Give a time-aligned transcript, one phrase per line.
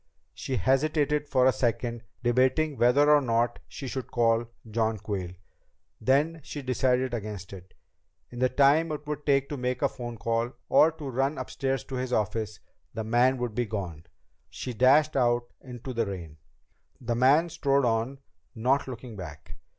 [0.33, 5.35] She hesitated for a second, debating whether or not she should call John Quayle.
[5.99, 7.75] Then she decided against it.
[8.31, 11.83] In the time it would take to make a phone call or to run upstairs
[11.83, 12.59] to his office,
[12.95, 14.07] the man would be gone.
[14.49, 16.37] She dashed out into the rain.
[16.99, 18.17] The man strode on,
[18.55, 19.57] not looking back.